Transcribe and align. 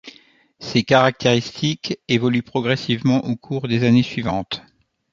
Ses 0.57 0.81
caractéristiques 0.81 1.99
évoluent 2.07 2.41
progressivement 2.41 3.23
au 3.25 3.35
cours 3.35 3.67
des 3.67 3.83
années 3.83 4.01
suivantes. 4.01 4.63